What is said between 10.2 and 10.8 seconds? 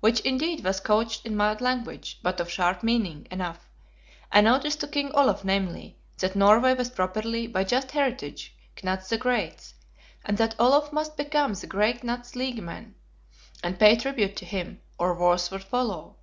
and that